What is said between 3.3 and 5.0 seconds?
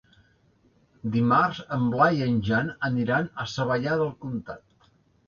a Savallà del Comtat.